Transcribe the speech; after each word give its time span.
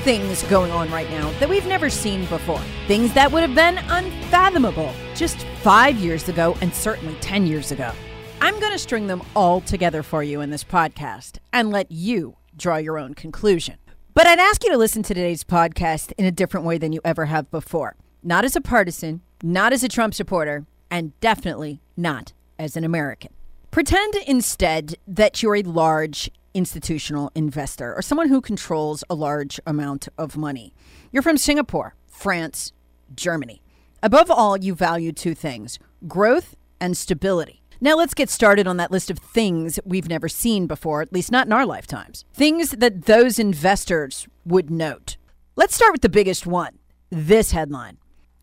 things 0.00 0.42
going 0.44 0.70
on 0.70 0.90
right 0.90 1.10
now 1.10 1.30
that 1.40 1.48
we've 1.48 1.66
never 1.66 1.90
seen 1.90 2.24
before. 2.26 2.60
Things 2.86 3.12
that 3.12 3.30
would 3.30 3.42
have 3.42 3.54
been 3.54 3.78
unfathomable 3.88 4.92
just 5.14 5.46
five 5.62 5.96
years 5.96 6.28
ago 6.28 6.56
and 6.62 6.72
certainly 6.74 7.14
10 7.20 7.46
years 7.46 7.70
ago. 7.70 7.92
I'm 8.40 8.58
going 8.60 8.72
to 8.72 8.78
string 8.78 9.06
them 9.06 9.22
all 9.36 9.60
together 9.60 10.02
for 10.02 10.22
you 10.22 10.40
in 10.40 10.48
this 10.48 10.64
podcast 10.64 11.38
and 11.52 11.70
let 11.70 11.92
you 11.92 12.36
draw 12.56 12.76
your 12.76 12.98
own 12.98 13.12
conclusion. 13.12 13.76
But 14.14 14.26
I'd 14.26 14.38
ask 14.38 14.64
you 14.64 14.70
to 14.70 14.78
listen 14.78 15.02
to 15.02 15.14
today's 15.14 15.44
podcast 15.44 16.12
in 16.16 16.24
a 16.24 16.32
different 16.32 16.64
way 16.64 16.78
than 16.78 16.92
you 16.92 17.02
ever 17.04 17.26
have 17.26 17.50
before. 17.50 17.96
Not 18.22 18.44
as 18.46 18.56
a 18.56 18.60
partisan, 18.62 19.20
not 19.42 19.72
as 19.74 19.84
a 19.84 19.88
Trump 19.88 20.14
supporter, 20.14 20.64
and 20.90 21.18
definitely 21.20 21.82
not 21.96 22.32
as 22.58 22.76
an 22.76 22.84
American. 22.84 23.32
Pretend 23.70 24.14
instead 24.26 24.96
that 25.06 25.42
you're 25.42 25.56
a 25.56 25.62
large 25.62 26.30
institutional 26.54 27.30
investor 27.34 27.94
or 27.94 28.02
someone 28.02 28.28
who 28.28 28.40
controls 28.40 29.04
a 29.08 29.14
large 29.14 29.60
amount 29.66 30.08
of 30.18 30.36
money. 30.36 30.74
You're 31.12 31.22
from 31.22 31.38
Singapore, 31.38 31.94
France, 32.06 32.72
Germany. 33.14 33.62
Above 34.02 34.30
all, 34.30 34.56
you 34.56 34.74
value 34.74 35.12
two 35.12 35.34
things 35.34 35.78
growth 36.06 36.56
and 36.80 36.96
stability. 36.96 37.62
Now, 37.82 37.94
let's 37.94 38.14
get 38.14 38.28
started 38.28 38.66
on 38.66 38.76
that 38.76 38.90
list 38.90 39.10
of 39.10 39.18
things 39.18 39.80
we've 39.86 40.08
never 40.08 40.28
seen 40.28 40.66
before, 40.66 41.00
at 41.00 41.12
least 41.12 41.32
not 41.32 41.46
in 41.46 41.52
our 41.52 41.64
lifetimes. 41.64 42.26
Things 42.34 42.70
that 42.72 43.06
those 43.06 43.38
investors 43.38 44.28
would 44.44 44.70
note. 44.70 45.16
Let's 45.56 45.74
start 45.74 45.92
with 45.92 46.02
the 46.02 46.10
biggest 46.10 46.46
one 46.46 46.78
this 47.10 47.52
headline 47.52 47.98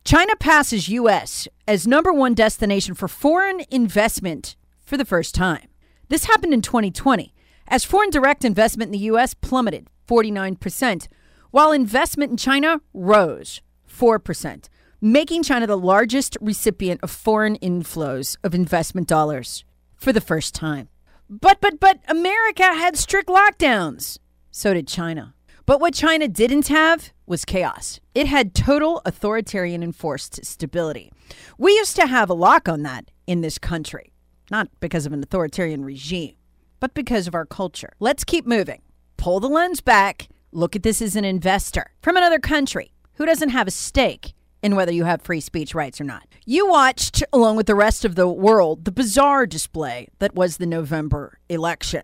China 0.08 0.38
passes 0.38 0.88
U.S. 0.88 1.50
as 1.68 1.86
number 1.86 2.14
one 2.14 2.34
destination 2.34 2.96
for 2.96 3.10
foreign 3.10 3.62
investment 3.70 4.56
for 4.86 4.96
the 4.96 5.04
first 5.04 5.36
time. 5.36 5.68
This 6.08 6.24
happened 6.24 6.54
in 6.54 6.62
2020 6.62 7.34
as 7.68 7.84
foreign 7.86 8.10
direct 8.10 8.46
investment 8.46 8.90
in 8.90 8.94
the 8.94 9.06
U.S. 9.06 9.34
plummeted 9.34 9.90
49%, 10.08 11.08
while 11.52 11.72
investment 11.72 12.32
in 12.32 12.38
China 12.38 12.82
rose 12.94 13.62
4%, 13.92 14.70
making 15.02 15.44
China 15.44 15.68
the 15.68 15.78
largest 15.78 16.38
recipient 16.40 17.02
of 17.04 17.12
foreign 17.12 17.58
inflows 17.58 18.38
of 18.44 18.56
investment 18.56 19.08
dollars 19.08 19.66
for 19.96 20.14
the 20.14 20.22
first 20.22 20.56
time. 20.56 20.90
But, 21.30 21.60
but, 21.60 21.80
but 21.80 22.00
America 22.08 22.64
had 22.64 22.96
strict 22.96 23.28
lockdowns. 23.28 24.18
So 24.52 24.74
did 24.74 24.88
China. 24.88 25.34
But 25.66 25.82
what 25.82 25.94
China 25.94 26.30
didn't 26.30 26.70
have 26.70 27.12
was 27.26 27.44
chaos. 27.44 28.00
It 28.16 28.28
had 28.28 28.56
total 28.56 29.02
authoritarian 29.06 29.84
enforced 29.84 30.46
stability. 30.46 31.12
We 31.58 31.74
used 31.74 31.98
to 31.98 32.08
have 32.08 32.30
a 32.30 32.34
lock 32.34 32.70
on 32.70 32.84
that 32.84 33.12
in 33.28 33.42
this 33.42 33.58
country, 33.58 34.14
not 34.50 34.70
because 34.80 35.06
of 35.06 35.12
an 35.12 35.22
authoritarian 35.22 35.84
regime 35.84 36.38
but 36.80 36.94
because 36.94 37.28
of 37.28 37.36
our 37.36 37.46
culture. 37.46 37.92
Let's 38.00 38.24
keep 38.24 38.46
moving. 38.46 38.82
Pull 39.18 39.40
the 39.40 39.50
lens 39.50 39.82
back. 39.82 40.30
Look 40.52 40.76
at 40.76 40.84
this 40.84 41.02
as 41.02 41.16
an 41.16 41.26
investor 41.26 41.92
from 42.02 42.18
another 42.18 42.40
country 42.40 42.92
who 43.16 43.26
doesn't 43.26 43.50
have 43.50 43.68
a 43.68 43.72
stake 43.72 44.34
in 44.64 44.76
whether 44.76 44.92
you 44.92 45.04
have 45.04 45.22
free 45.22 45.40
speech 45.40 45.76
rights 45.76 46.02
or 46.02 46.04
not. 46.04 46.28
You 46.46 46.68
watched, 46.68 47.24
along 47.32 47.58
with 47.58 47.68
the 47.68 47.76
rest 47.76 48.06
of 48.06 48.16
the 48.16 48.28
world, 48.28 48.86
the 48.86 48.92
bizarre 48.92 49.46
display 49.46 50.08
that 50.20 50.36
was 50.36 50.58
the 50.58 50.66
November 50.66 51.40
election. 51.50 52.04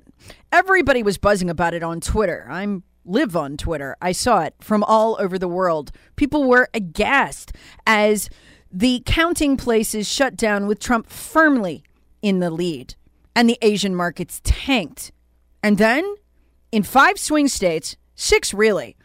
Everybody 0.52 1.04
was 1.04 1.18
buzzing 1.18 1.50
about 1.50 1.74
it 1.74 1.84
on 1.84 2.00
Twitter. 2.00 2.48
I'm 2.50 2.84
live 3.06 3.36
on 3.36 3.58
Twitter. 3.58 3.96
I 4.02 4.12
saw 4.12 4.42
it 4.42 4.56
from 4.62 4.84
all 4.84 5.18
over 5.20 5.38
the 5.38 5.48
world. 5.48 5.92
People 6.16 6.48
were 6.48 6.70
aghast 6.74 7.52
as 7.86 8.30
the 8.72 9.04
counting 9.06 9.58
places 9.58 10.08
shut 10.08 10.36
down 10.36 10.68
with 10.68 10.80
Trump 10.80 11.10
firmly 11.10 11.84
in 12.22 12.40
the 12.40 12.50
lead 12.50 12.96
and 13.36 13.50
the 13.50 13.58
Asian 13.62 13.96
markets 13.96 14.42
tanked. 14.44 15.12
And 15.62 15.78
then 15.78 16.16
in 16.72 16.84
five 16.84 17.18
swing 17.18 17.48
states, 17.48 17.96
six 18.16 18.54
really, 18.54 18.96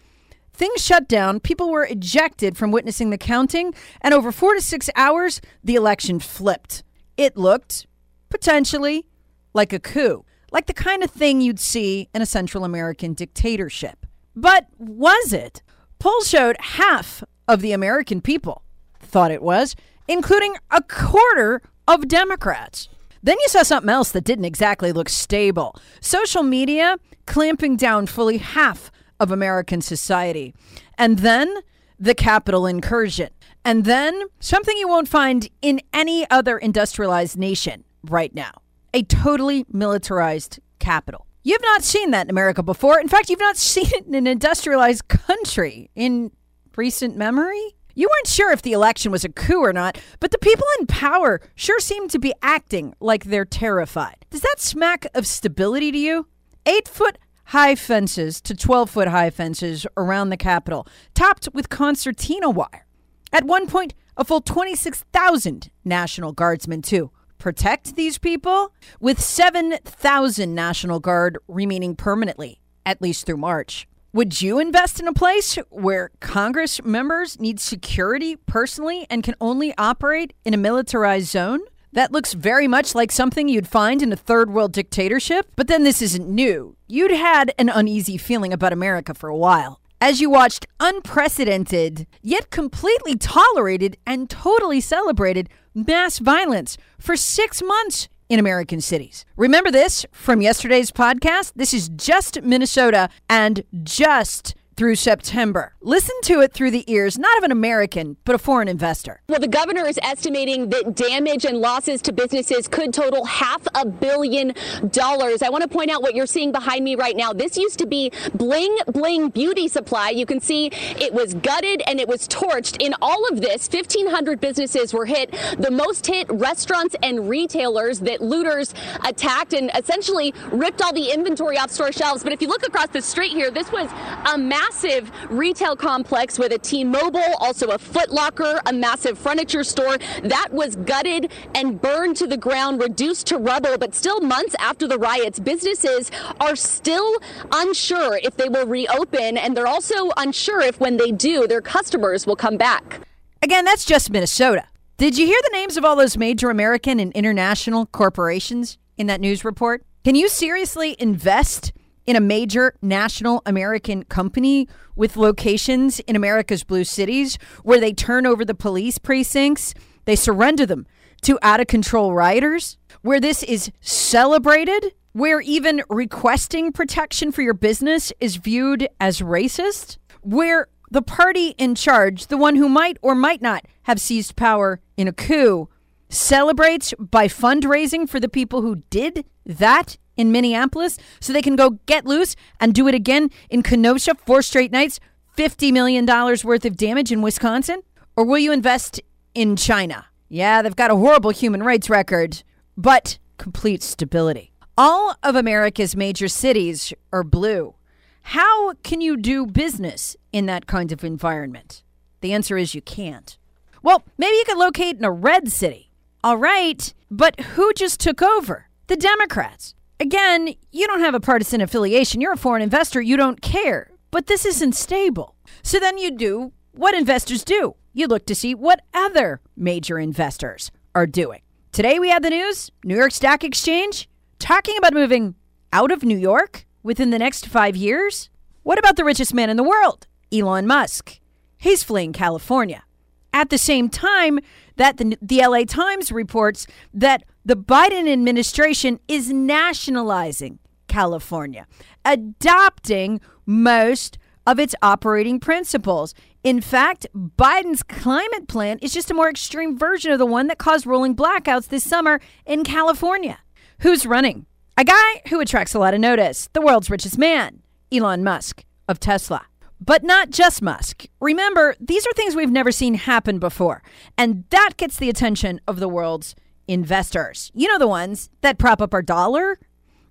things 0.52 0.84
shut 0.84 1.08
down. 1.08 1.40
People 1.40 1.70
were 1.70 1.84
ejected 1.84 2.56
from 2.56 2.70
witnessing 2.70 3.10
the 3.10 3.18
counting, 3.18 3.74
and 4.00 4.12
over 4.12 4.32
four 4.32 4.54
to 4.54 4.60
six 4.60 4.90
hours, 4.96 5.40
the 5.62 5.76
election 5.76 6.18
flipped. 6.18 6.82
It 7.16 7.36
looked 7.36 7.86
potentially 8.28 9.06
like 9.54 9.72
a 9.72 9.78
coup, 9.78 10.24
like 10.50 10.66
the 10.66 10.74
kind 10.74 11.02
of 11.02 11.10
thing 11.10 11.40
you'd 11.40 11.60
see 11.60 12.08
in 12.14 12.22
a 12.22 12.26
Central 12.26 12.64
American 12.64 13.14
dictatorship. 13.14 14.06
But 14.34 14.66
was 14.78 15.32
it? 15.32 15.62
Polls 15.98 16.28
showed 16.28 16.56
half 16.60 17.24
of 17.46 17.60
the 17.60 17.72
American 17.72 18.20
people 18.20 18.62
thought 19.00 19.30
it 19.30 19.42
was, 19.42 19.74
including 20.06 20.56
a 20.70 20.82
quarter 20.82 21.62
of 21.86 22.08
Democrats. 22.08 22.88
Then 23.28 23.36
you 23.40 23.48
saw 23.48 23.62
something 23.62 23.90
else 23.90 24.10
that 24.12 24.24
didn't 24.24 24.46
exactly 24.46 24.90
look 24.90 25.10
stable 25.10 25.76
social 26.00 26.42
media 26.42 26.96
clamping 27.26 27.76
down 27.76 28.06
fully 28.06 28.38
half 28.38 28.90
of 29.20 29.30
American 29.30 29.82
society. 29.82 30.54
And 30.96 31.18
then 31.18 31.54
the 31.98 32.14
Capitol 32.14 32.66
incursion. 32.66 33.28
And 33.66 33.84
then 33.84 34.18
something 34.40 34.74
you 34.78 34.88
won't 34.88 35.08
find 35.08 35.46
in 35.60 35.82
any 35.92 36.26
other 36.30 36.56
industrialized 36.56 37.36
nation 37.36 37.84
right 38.02 38.34
now 38.34 38.62
a 38.94 39.02
totally 39.02 39.66
militarized 39.70 40.58
Capitol. 40.78 41.26
You've 41.42 41.60
not 41.60 41.82
seen 41.82 42.12
that 42.12 42.28
in 42.28 42.30
America 42.30 42.62
before. 42.62 42.98
In 42.98 43.08
fact, 43.08 43.28
you've 43.28 43.40
not 43.40 43.56
seen 43.74 43.88
it 43.88 44.06
in 44.06 44.14
an 44.14 44.26
industrialized 44.26 45.06
country 45.08 45.90
in 45.94 46.32
recent 46.76 47.14
memory. 47.14 47.76
You 47.98 48.06
weren't 48.06 48.28
sure 48.28 48.52
if 48.52 48.62
the 48.62 48.74
election 48.74 49.10
was 49.10 49.24
a 49.24 49.28
coup 49.28 49.58
or 49.58 49.72
not, 49.72 49.98
but 50.20 50.30
the 50.30 50.38
people 50.38 50.64
in 50.78 50.86
power 50.86 51.40
sure 51.56 51.80
seem 51.80 52.06
to 52.10 52.20
be 52.20 52.32
acting 52.42 52.94
like 53.00 53.24
they're 53.24 53.44
terrified. 53.44 54.24
Does 54.30 54.42
that 54.42 54.60
smack 54.60 55.08
of 55.16 55.26
stability 55.26 55.90
to 55.90 55.98
you? 55.98 56.28
Eight 56.64 56.86
foot 56.86 57.18
high 57.46 57.74
fences 57.74 58.40
to 58.42 58.54
12 58.54 58.88
foot 58.88 59.08
high 59.08 59.30
fences 59.30 59.84
around 59.96 60.30
the 60.30 60.36
Capitol, 60.36 60.86
topped 61.12 61.48
with 61.52 61.70
concertina 61.70 62.48
wire. 62.48 62.86
At 63.32 63.42
one 63.42 63.66
point, 63.66 63.94
a 64.16 64.24
full 64.24 64.42
26,000 64.42 65.68
National 65.84 66.30
Guardsmen, 66.30 66.82
too. 66.82 67.10
Protect 67.38 67.96
these 67.96 68.16
people? 68.16 68.72
With 69.00 69.20
7,000 69.20 70.54
National 70.54 71.00
Guard 71.00 71.36
remaining 71.48 71.96
permanently, 71.96 72.60
at 72.86 73.02
least 73.02 73.26
through 73.26 73.38
March. 73.38 73.88
Would 74.14 74.40
you 74.40 74.58
invest 74.58 74.98
in 75.00 75.06
a 75.06 75.12
place 75.12 75.58
where 75.68 76.12
Congress 76.20 76.82
members 76.82 77.38
need 77.38 77.60
security 77.60 78.36
personally 78.36 79.06
and 79.10 79.22
can 79.22 79.34
only 79.38 79.74
operate 79.76 80.32
in 80.46 80.54
a 80.54 80.56
militarized 80.56 81.26
zone? 81.28 81.60
That 81.92 82.10
looks 82.10 82.32
very 82.32 82.66
much 82.66 82.94
like 82.94 83.12
something 83.12 83.48
you'd 83.48 83.68
find 83.68 84.02
in 84.02 84.10
a 84.10 84.16
third 84.16 84.48
world 84.50 84.72
dictatorship, 84.72 85.52
but 85.56 85.68
then 85.68 85.84
this 85.84 86.00
isn't 86.00 86.26
new. 86.26 86.74
You'd 86.86 87.10
had 87.10 87.52
an 87.58 87.68
uneasy 87.68 88.16
feeling 88.16 88.50
about 88.50 88.72
America 88.72 89.12
for 89.12 89.28
a 89.28 89.36
while. 89.36 89.78
As 90.00 90.22
you 90.22 90.30
watched 90.30 90.64
unprecedented, 90.80 92.06
yet 92.22 92.48
completely 92.48 93.14
tolerated 93.14 93.98
and 94.06 94.30
totally 94.30 94.80
celebrated 94.80 95.50
mass 95.74 96.18
violence 96.18 96.78
for 96.98 97.14
six 97.14 97.60
months 97.62 98.08
in 98.28 98.38
American 98.38 98.80
cities. 98.80 99.24
Remember 99.36 99.70
this 99.70 100.04
from 100.12 100.42
yesterday's 100.42 100.90
podcast? 100.90 101.52
This 101.56 101.72
is 101.72 101.88
just 101.90 102.42
Minnesota 102.42 103.08
and 103.28 103.64
just 103.82 104.54
through 104.78 104.94
September. 104.94 105.74
Listen 105.80 106.14
to 106.22 106.40
it 106.40 106.52
through 106.52 106.70
the 106.70 106.84
ears, 106.86 107.18
not 107.18 107.36
of 107.38 107.42
an 107.42 107.50
American, 107.50 108.16
but 108.24 108.36
a 108.36 108.38
foreign 108.38 108.68
investor. 108.68 109.20
Well, 109.28 109.40
the 109.40 109.48
governor 109.48 109.84
is 109.84 109.98
estimating 110.04 110.68
that 110.68 110.94
damage 110.94 111.44
and 111.44 111.58
losses 111.58 112.00
to 112.02 112.12
businesses 112.12 112.68
could 112.68 112.94
total 112.94 113.24
half 113.24 113.66
a 113.74 113.84
billion 113.84 114.54
dollars. 114.92 115.42
I 115.42 115.48
want 115.48 115.62
to 115.62 115.68
point 115.68 115.90
out 115.90 116.00
what 116.00 116.14
you're 116.14 116.26
seeing 116.26 116.52
behind 116.52 116.84
me 116.84 116.94
right 116.94 117.16
now. 117.16 117.32
This 117.32 117.56
used 117.56 117.80
to 117.80 117.86
be 117.86 118.12
Bling 118.34 118.78
Bling 118.86 119.30
Beauty 119.30 119.66
Supply. 119.66 120.10
You 120.10 120.24
can 120.24 120.38
see 120.38 120.70
it 120.72 121.12
was 121.12 121.34
gutted 121.34 121.82
and 121.88 121.98
it 121.98 122.06
was 122.06 122.28
torched. 122.28 122.76
In 122.78 122.94
all 123.02 123.26
of 123.32 123.40
this, 123.40 123.68
1,500 123.68 124.40
businesses 124.40 124.94
were 124.94 125.06
hit. 125.06 125.32
The 125.58 125.72
most 125.72 126.06
hit 126.06 126.28
restaurants 126.30 126.94
and 127.02 127.28
retailers 127.28 127.98
that 128.00 128.20
looters 128.20 128.74
attacked 129.04 129.54
and 129.54 129.72
essentially 129.74 130.32
ripped 130.52 130.82
all 130.82 130.92
the 130.92 131.10
inventory 131.10 131.58
off 131.58 131.72
store 131.72 131.90
shelves. 131.90 132.22
But 132.22 132.32
if 132.32 132.40
you 132.40 132.46
look 132.46 132.64
across 132.64 132.90
the 132.90 133.02
street 133.02 133.32
here, 133.32 133.50
this 133.50 133.72
was 133.72 133.90
a 134.32 134.38
massive 134.38 134.67
massive 134.68 135.10
retail 135.30 135.74
complex 135.74 136.38
with 136.38 136.52
a 136.52 136.58
T-Mobile, 136.58 137.34
also 137.40 137.68
a 137.68 137.78
Foot 137.78 138.10
Locker, 138.10 138.60
a 138.66 138.72
massive 138.72 139.18
furniture 139.18 139.64
store 139.64 139.98
that 140.22 140.48
was 140.52 140.76
gutted 140.76 141.32
and 141.54 141.80
burned 141.80 142.16
to 142.18 142.26
the 142.26 142.36
ground, 142.36 142.80
reduced 142.80 143.26
to 143.28 143.38
rubble. 143.38 143.78
But 143.78 143.94
still, 143.94 144.20
months 144.20 144.54
after 144.58 144.86
the 144.86 144.98
riots, 144.98 145.38
businesses 145.38 146.10
are 146.40 146.56
still 146.56 147.16
unsure 147.52 148.18
if 148.22 148.36
they 148.36 148.48
will 148.48 148.66
reopen, 148.66 149.38
and 149.38 149.56
they're 149.56 149.66
also 149.66 150.10
unsure 150.16 150.60
if 150.60 150.80
when 150.80 150.96
they 150.96 151.12
do, 151.12 151.46
their 151.46 151.62
customers 151.62 152.26
will 152.26 152.36
come 152.36 152.56
back. 152.56 153.00
Again, 153.42 153.64
that's 153.64 153.84
just 153.84 154.10
Minnesota. 154.10 154.64
Did 154.98 155.16
you 155.16 155.26
hear 155.26 155.38
the 155.44 155.56
names 155.56 155.76
of 155.76 155.84
all 155.84 155.96
those 155.96 156.18
major 156.18 156.50
American 156.50 157.00
and 157.00 157.12
international 157.12 157.86
corporations 157.86 158.78
in 158.96 159.06
that 159.06 159.20
news 159.20 159.44
report? 159.44 159.82
Can 160.04 160.14
you 160.14 160.28
seriously 160.28 160.96
invest 160.98 161.72
in 162.08 162.16
a 162.16 162.20
major 162.20 162.74
national 162.80 163.42
American 163.44 164.02
company 164.02 164.66
with 164.96 165.14
locations 165.14 166.00
in 166.00 166.16
America's 166.16 166.64
blue 166.64 166.82
cities 166.82 167.38
where 167.64 167.78
they 167.78 167.92
turn 167.92 168.24
over 168.24 168.46
the 168.46 168.54
police 168.54 168.96
precincts, 168.96 169.74
they 170.06 170.16
surrender 170.16 170.64
them 170.64 170.86
to 171.20 171.38
out 171.42 171.60
of 171.60 171.66
control 171.66 172.14
rioters, 172.14 172.78
where 173.02 173.20
this 173.20 173.42
is 173.42 173.70
celebrated, 173.82 174.94
where 175.12 175.42
even 175.42 175.82
requesting 175.90 176.72
protection 176.72 177.30
for 177.30 177.42
your 177.42 177.52
business 177.52 178.10
is 178.20 178.36
viewed 178.36 178.88
as 178.98 179.20
racist, 179.20 179.98
where 180.22 180.66
the 180.90 181.02
party 181.02 181.48
in 181.58 181.74
charge, 181.74 182.28
the 182.28 182.38
one 182.38 182.56
who 182.56 182.70
might 182.70 182.96
or 183.02 183.14
might 183.14 183.42
not 183.42 183.66
have 183.82 184.00
seized 184.00 184.34
power 184.34 184.80
in 184.96 185.08
a 185.08 185.12
coup, 185.12 185.68
celebrates 186.08 186.94
by 186.98 187.28
fundraising 187.28 188.08
for 188.08 188.18
the 188.18 188.30
people 188.30 188.62
who 188.62 188.76
did 188.88 189.26
that 189.44 189.98
in 190.18 190.30
Minneapolis 190.30 190.98
so 191.20 191.32
they 191.32 191.40
can 191.40 191.56
go 191.56 191.78
get 191.86 192.04
loose 192.04 192.36
and 192.60 192.74
do 192.74 192.86
it 192.88 192.94
again 192.94 193.30
in 193.48 193.62
Kenosha 193.62 194.14
four 194.26 194.42
straight 194.42 194.72
nights, 194.72 195.00
$50 195.38 195.72
million 195.72 196.04
worth 196.04 196.66
of 196.66 196.76
damage 196.76 197.10
in 197.10 197.22
Wisconsin? 197.22 197.80
Or 198.16 198.24
will 198.24 198.38
you 198.38 198.52
invest 198.52 199.00
in 199.34 199.56
China? 199.56 200.06
Yeah, 200.28 200.60
they've 200.60 200.76
got 200.76 200.90
a 200.90 200.96
horrible 200.96 201.30
human 201.30 201.62
rights 201.62 201.88
record, 201.88 202.42
but 202.76 203.18
complete 203.38 203.82
stability. 203.82 204.52
All 204.76 205.16
of 205.22 205.36
America's 205.36 205.96
major 205.96 206.28
cities 206.28 206.92
are 207.12 207.24
blue. 207.24 207.74
How 208.22 208.74
can 208.82 209.00
you 209.00 209.16
do 209.16 209.46
business 209.46 210.16
in 210.32 210.46
that 210.46 210.66
kind 210.66 210.92
of 210.92 211.02
environment? 211.02 211.82
The 212.20 212.32
answer 212.32 212.58
is 212.58 212.74
you 212.74 212.82
can't. 212.82 213.38
Well, 213.82 214.04
maybe 214.18 214.36
you 214.36 214.44
could 214.44 214.58
locate 214.58 214.96
in 214.96 215.04
a 215.04 215.10
red 215.10 215.50
city. 215.50 215.90
All 216.22 216.36
right, 216.36 216.92
but 217.10 217.40
who 217.40 217.72
just 217.72 218.00
took 218.00 218.20
over? 218.20 218.66
The 218.88 218.96
Democrats. 218.96 219.74
Again, 220.00 220.54
you 220.70 220.86
don't 220.86 221.00
have 221.00 221.14
a 221.14 221.20
partisan 221.20 221.60
affiliation. 221.60 222.20
You're 222.20 222.34
a 222.34 222.36
foreign 222.36 222.62
investor. 222.62 223.00
You 223.00 223.16
don't 223.16 223.42
care. 223.42 223.90
But 224.12 224.26
this 224.26 224.46
isn't 224.46 224.76
stable. 224.76 225.34
So 225.62 225.80
then 225.80 225.98
you 225.98 226.12
do 226.12 226.52
what 226.72 226.94
investors 226.94 227.42
do 227.42 227.74
you 227.92 228.06
look 228.06 228.24
to 228.26 228.34
see 228.34 228.54
what 228.54 228.82
other 228.94 229.40
major 229.56 229.98
investors 229.98 230.70
are 230.94 231.06
doing. 231.06 231.40
Today 231.72 231.98
we 231.98 232.10
had 232.10 232.22
the 232.22 232.30
news 232.30 232.70
New 232.84 232.96
York 232.96 233.10
Stock 233.10 233.42
Exchange 233.42 234.08
talking 234.38 234.76
about 234.78 234.94
moving 234.94 235.34
out 235.72 235.90
of 235.90 236.04
New 236.04 236.16
York 236.16 236.64
within 236.84 237.10
the 237.10 237.18
next 237.18 237.46
five 237.46 237.74
years. 237.74 238.30
What 238.62 238.78
about 238.78 238.94
the 238.94 239.04
richest 239.04 239.34
man 239.34 239.50
in 239.50 239.56
the 239.56 239.64
world, 239.64 240.06
Elon 240.32 240.66
Musk? 240.66 241.18
He's 241.56 241.82
fleeing 241.82 242.12
California. 242.12 242.84
At 243.32 243.50
the 243.50 243.58
same 243.58 243.88
time, 243.88 244.40
that 244.76 244.96
the, 244.96 245.18
the 245.20 245.38
LA 245.46 245.64
Times 245.64 246.10
reports 246.10 246.66
that 246.94 247.24
the 247.44 247.56
Biden 247.56 248.10
administration 248.10 249.00
is 249.08 249.30
nationalizing 249.30 250.58
California, 250.86 251.66
adopting 252.04 253.20
most 253.44 254.18
of 254.46 254.58
its 254.58 254.74
operating 254.80 255.38
principles. 255.38 256.14
In 256.42 256.60
fact, 256.62 257.06
Biden's 257.14 257.82
climate 257.82 258.48
plan 258.48 258.78
is 258.78 258.94
just 258.94 259.10
a 259.10 259.14
more 259.14 259.28
extreme 259.28 259.78
version 259.78 260.10
of 260.10 260.18
the 260.18 260.26
one 260.26 260.46
that 260.46 260.58
caused 260.58 260.86
rolling 260.86 261.14
blackouts 261.14 261.68
this 261.68 261.84
summer 261.84 262.20
in 262.46 262.64
California. 262.64 263.40
Who's 263.80 264.06
running? 264.06 264.46
A 264.78 264.84
guy 264.84 265.22
who 265.28 265.40
attracts 265.40 265.74
a 265.74 265.78
lot 265.78 265.92
of 265.92 266.00
notice, 266.00 266.48
the 266.54 266.62
world's 266.62 266.88
richest 266.88 267.18
man, 267.18 267.62
Elon 267.92 268.24
Musk 268.24 268.64
of 268.88 268.98
Tesla. 268.98 269.46
But 269.80 270.02
not 270.02 270.30
just 270.30 270.60
Musk. 270.60 271.06
Remember, 271.20 271.74
these 271.80 272.06
are 272.06 272.12
things 272.14 272.34
we've 272.34 272.50
never 272.50 272.72
seen 272.72 272.94
happen 272.94 273.38
before. 273.38 273.82
And 274.16 274.44
that 274.50 274.72
gets 274.76 274.96
the 274.96 275.08
attention 275.08 275.60
of 275.68 275.78
the 275.78 275.88
world's 275.88 276.34
investors. 276.66 277.50
You 277.54 277.68
know 277.68 277.78
the 277.78 277.88
ones 277.88 278.28
that 278.40 278.58
prop 278.58 278.82
up 278.82 278.92
our 278.92 279.02
dollar? 279.02 279.58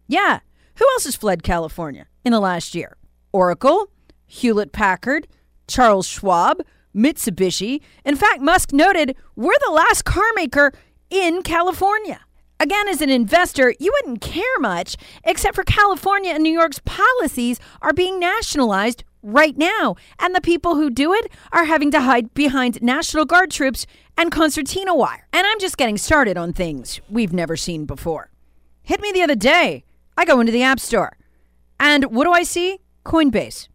Yeah. 0.08 0.40
Who 0.76 0.86
else 0.94 1.06
has 1.06 1.16
fled 1.16 1.44
California 1.44 2.08
in 2.24 2.32
the 2.32 2.40
last 2.40 2.76
year? 2.76 2.98
Oracle, 3.32 3.90
Hewlett 4.26 4.72
Packard, 4.72 5.28
Charles 5.68 6.08
Schwab, 6.08 6.62
Mitsubishi. 6.96 7.82
In 8.06 8.16
fact, 8.16 8.42
Musk 8.42 8.72
noted 8.74 9.16
we're 9.36 9.54
the 9.66 9.74
last 9.74 10.06
car 10.06 10.30
maker 10.36 10.72
in 11.10 11.42
California. 11.44 12.22
Again, 12.60 12.88
as 12.88 13.02
an 13.02 13.10
investor, 13.10 13.76
you 13.80 13.92
wouldn't 14.02 14.22
care 14.22 14.60
much, 14.60 14.98
except 15.24 15.56
for 15.56 15.64
California 15.64 16.32
and 16.32 16.42
New 16.42 16.52
York's 16.52 16.82
policies 16.86 17.60
are 17.84 17.94
being 17.94 18.20
nationalized 18.20 19.04
right 19.22 19.58
now. 19.58 19.96
And 20.20 20.36
the 20.36 20.42
people 20.42 20.76
who 20.76 20.90
do 20.90 21.14
it 21.14 21.32
are 21.52 21.66
having 21.66 21.92
to 21.92 22.02
hide 22.02 22.34
behind 22.34 22.82
National 22.82 23.26
Guard 23.26 23.52
troops 23.52 23.86
and 24.18 24.32
concertina 24.32 24.96
wire. 24.96 25.28
And 25.34 25.46
I'm 25.46 25.60
just 25.60 25.78
getting 25.78 25.98
started 25.98 26.38
on 26.38 26.54
things 26.54 27.02
we've 27.10 27.34
never 27.34 27.56
seen 27.56 27.86
before. 27.86 28.32
Hit 28.84 29.02
me 29.02 29.12
the 29.12 29.22
other 29.22 29.36
day. 29.36 29.84
I 30.18 30.26
go 30.26 30.40
into 30.40 30.52
the 30.52 30.64
App 30.64 30.80
Store. 30.80 31.18
And 31.80 32.06
what 32.06 32.24
do 32.24 32.32
I 32.32 32.44
see? 32.44 32.80
Coinbase. 33.06 33.68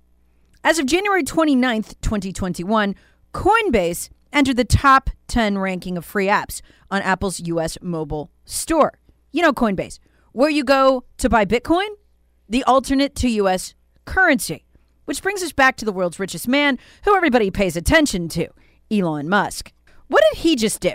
As 0.65 0.79
of 0.79 0.87
January 0.87 1.25
29th, 1.25 1.95
2021, 2.03 2.95
Coinbase 3.35 4.11
entered 4.33 4.57
the 4.57 4.65
top 4.65 5.11
10 5.29 5.59
ranking 5.59 5.97
of 5.97 6.05
free 6.05 6.27
apps 6.27 6.63
on 6.91 7.03
Apple's 7.03 7.41
US 7.41 7.79
mobile 7.81 8.31
store. 8.45 8.93
You 9.31 9.43
know 9.43 9.53
Coinbase, 9.53 9.99
where 10.33 10.51
you 10.51 10.65
go 10.65 11.05
to 11.19 11.29
buy 11.29 11.45
Bitcoin, 11.45 11.89
the 12.49 12.65
alternate 12.65 13.15
to 13.17 13.29
US 13.29 13.75
currency. 14.05 14.65
Which 15.13 15.21
brings 15.23 15.43
us 15.43 15.53
back 15.53 15.77
to 15.77 15.85
the 15.85 15.93
world's 15.93 16.19
richest 16.19 16.49
man, 16.49 16.79
who 17.05 17.15
everybody 17.15 17.51
pays 17.51 17.77
attention 17.77 18.31
to, 18.31 18.49
Elon 18.91 19.29
Musk. 19.29 19.71
What 20.09 20.25
did 20.33 20.39
he 20.39 20.57
just 20.57 20.81
do? 20.81 20.95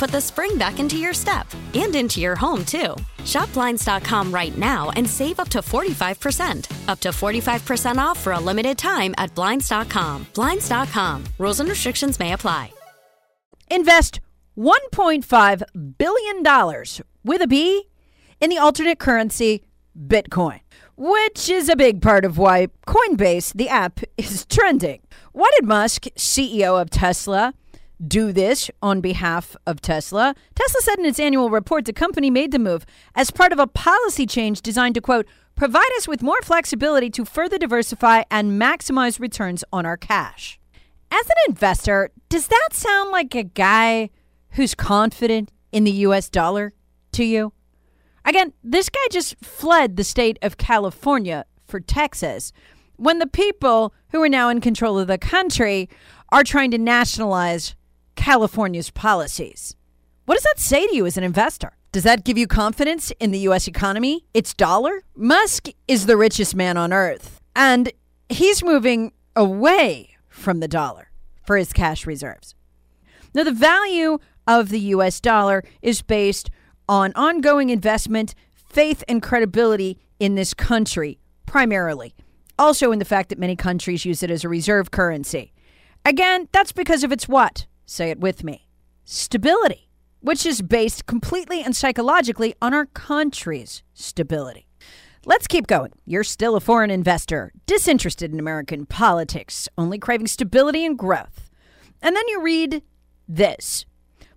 put 0.01 0.09
the 0.09 0.19
spring 0.19 0.57
back 0.57 0.79
into 0.79 0.97
your 0.97 1.13
step 1.13 1.47
and 1.75 1.95
into 1.95 2.19
your 2.19 2.35
home, 2.35 2.65
too. 2.65 2.95
Shop 3.23 3.53
Blinds.com 3.53 4.33
right 4.33 4.57
now 4.57 4.89
and 4.95 5.07
save 5.07 5.39
up 5.39 5.49
to 5.49 5.59
45%. 5.59 6.89
Up 6.89 6.99
to 7.01 7.09
45% 7.09 7.97
off 7.97 8.19
for 8.19 8.33
a 8.33 8.39
limited 8.39 8.79
time 8.79 9.13
at 9.19 9.35
Blinds.com. 9.35 10.25
Blinds.com. 10.33 11.23
Rules 11.37 11.59
and 11.59 11.69
restrictions 11.69 12.19
may 12.19 12.33
apply. 12.33 12.73
Invest 13.69 14.21
$1.5 14.57 15.63
billion 15.99 16.85
with 17.23 17.41
a 17.43 17.47
B 17.47 17.83
in 18.39 18.49
the 18.49 18.57
alternate 18.57 18.97
currency 18.97 19.63
Bitcoin, 19.95 20.61
which 20.97 21.47
is 21.47 21.69
a 21.69 21.75
big 21.75 22.01
part 22.01 22.25
of 22.25 22.39
why 22.39 22.69
Coinbase, 22.87 23.53
the 23.53 23.69
app, 23.69 23.99
is 24.17 24.45
trending. 24.45 25.01
Why 25.31 25.51
did 25.59 25.67
Musk, 25.67 26.05
CEO 26.17 26.81
of 26.81 26.89
Tesla, 26.89 27.53
do 28.07 28.31
this 28.31 28.69
on 28.81 29.01
behalf 29.01 29.55
of 29.65 29.81
Tesla? 29.81 30.35
Tesla 30.55 30.81
said 30.81 30.99
in 30.99 31.05
its 31.05 31.19
annual 31.19 31.49
report 31.49 31.85
the 31.85 31.93
company 31.93 32.29
made 32.29 32.51
the 32.51 32.59
move 32.59 32.85
as 33.15 33.31
part 33.31 33.51
of 33.51 33.59
a 33.59 33.67
policy 33.67 34.25
change 34.25 34.61
designed 34.61 34.95
to, 34.95 35.01
quote, 35.01 35.27
provide 35.55 35.89
us 35.97 36.07
with 36.07 36.23
more 36.23 36.41
flexibility 36.41 37.09
to 37.09 37.25
further 37.25 37.57
diversify 37.57 38.23
and 38.31 38.59
maximize 38.59 39.19
returns 39.19 39.63
on 39.71 39.85
our 39.85 39.97
cash. 39.97 40.59
As 41.11 41.25
an 41.27 41.35
investor, 41.47 42.09
does 42.29 42.47
that 42.47 42.69
sound 42.71 43.11
like 43.11 43.35
a 43.35 43.43
guy 43.43 44.09
who's 44.51 44.73
confident 44.73 45.51
in 45.71 45.83
the 45.83 45.91
US 45.91 46.29
dollar 46.29 46.73
to 47.11 47.23
you? 47.23 47.53
Again, 48.23 48.53
this 48.63 48.89
guy 48.89 48.99
just 49.11 49.35
fled 49.43 49.97
the 49.97 50.03
state 50.03 50.37
of 50.41 50.57
California 50.57 51.45
for 51.65 51.79
Texas 51.79 52.51
when 52.97 53.19
the 53.19 53.27
people 53.27 53.93
who 54.09 54.21
are 54.21 54.29
now 54.29 54.49
in 54.49 54.61
control 54.61 54.99
of 54.99 55.07
the 55.07 55.17
country 55.17 55.89
are 56.31 56.43
trying 56.43 56.71
to 56.71 56.77
nationalize 56.77 57.75
California's 58.15 58.91
policies. 58.91 59.75
What 60.25 60.35
does 60.35 60.43
that 60.43 60.59
say 60.59 60.87
to 60.87 60.95
you 60.95 61.05
as 61.05 61.17
an 61.17 61.23
investor? 61.23 61.73
Does 61.91 62.03
that 62.03 62.23
give 62.23 62.37
you 62.37 62.47
confidence 62.47 63.11
in 63.19 63.31
the 63.31 63.39
U.S. 63.39 63.67
economy, 63.67 64.25
its 64.33 64.53
dollar? 64.53 65.03
Musk 65.15 65.69
is 65.87 66.05
the 66.05 66.15
richest 66.15 66.55
man 66.55 66.77
on 66.77 66.93
earth, 66.93 67.41
and 67.55 67.91
he's 68.29 68.63
moving 68.63 69.11
away 69.35 70.15
from 70.29 70.59
the 70.61 70.67
dollar 70.67 71.11
for 71.43 71.57
his 71.57 71.73
cash 71.73 72.05
reserves. 72.05 72.55
Now, 73.33 73.43
the 73.43 73.51
value 73.51 74.19
of 74.47 74.69
the 74.69 74.79
US 74.79 75.19
dollar 75.19 75.63
is 75.81 76.01
based 76.01 76.49
on 76.87 77.11
ongoing 77.15 77.69
investment, 77.69 78.35
faith, 78.53 79.03
and 79.07 79.21
credibility 79.21 79.99
in 80.19 80.35
this 80.35 80.53
country, 80.53 81.19
primarily. 81.45 82.13
Also, 82.57 82.91
in 82.91 82.99
the 82.99 83.05
fact 83.05 83.29
that 83.29 83.39
many 83.39 83.55
countries 83.55 84.05
use 84.05 84.23
it 84.23 84.31
as 84.31 84.43
a 84.43 84.49
reserve 84.49 84.91
currency. 84.91 85.51
Again, 86.05 86.47
that's 86.51 86.71
because 86.71 87.03
of 87.03 87.11
its 87.11 87.27
what? 87.27 87.65
Say 87.91 88.09
it 88.09 88.21
with 88.21 88.45
me 88.45 88.69
stability, 89.03 89.89
which 90.21 90.45
is 90.45 90.61
based 90.61 91.07
completely 91.07 91.61
and 91.61 91.75
psychologically 91.75 92.55
on 92.61 92.73
our 92.73 92.85
country's 92.85 93.83
stability. 93.93 94.65
Let's 95.25 95.45
keep 95.45 95.67
going. 95.67 95.91
You're 96.05 96.23
still 96.23 96.55
a 96.55 96.61
foreign 96.61 96.89
investor, 96.89 97.51
disinterested 97.65 98.31
in 98.31 98.39
American 98.39 98.85
politics, 98.85 99.67
only 99.77 99.99
craving 99.99 100.27
stability 100.27 100.85
and 100.85 100.97
growth. 100.97 101.51
And 102.01 102.15
then 102.15 102.25
you 102.29 102.41
read 102.41 102.81
this 103.27 103.85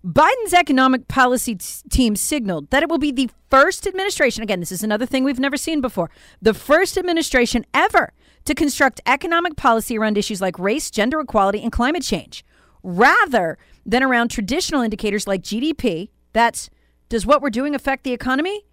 Biden's 0.05 0.53
economic 0.53 1.07
policy 1.07 1.55
t- 1.55 1.89
team 1.89 2.17
signaled 2.17 2.71
that 2.71 2.83
it 2.83 2.89
will 2.89 2.99
be 2.99 3.13
the 3.13 3.31
first 3.51 3.87
administration, 3.87 4.43
again, 4.43 4.59
this 4.59 4.73
is 4.73 4.83
another 4.83 5.07
thing 5.07 5.23
we've 5.23 5.39
never 5.39 5.57
seen 5.57 5.81
before, 5.81 6.11
the 6.43 6.55
first 6.55 6.99
administration 6.99 7.65
ever 7.73 8.13
to 8.47 8.55
construct 8.55 9.01
economic 9.07 9.55
policy 9.55 9.97
around 9.97 10.19
issues 10.19 10.41
like 10.41 10.59
race, 10.59 10.91
gender 10.91 11.21
equality, 11.21 11.63
and 11.63 11.71
climate 11.71 12.03
change, 12.03 12.45
rather 12.85 13.59
than 13.85 14.05
around 14.05 14.29
traditional 14.29 14.83
indicators 14.83 15.27
like 15.27 15.43
GDP. 15.43 16.11
That's 16.33 16.71
does 17.09 17.27
what 17.27 17.43
we're 17.43 17.51
doing 17.51 17.75
affect 17.75 18.05
the 18.05 18.13
economy? 18.13 18.67